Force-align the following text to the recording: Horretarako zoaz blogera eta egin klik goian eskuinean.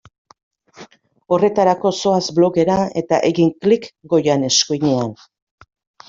Horretarako 1.35 1.91
zoaz 1.99 2.21
blogera 2.39 2.77
eta 3.01 3.19
egin 3.27 3.51
klik 3.65 3.85
goian 4.15 4.47
eskuinean. 4.49 5.13